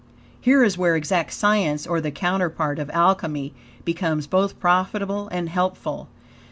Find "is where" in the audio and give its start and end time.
0.63-0.95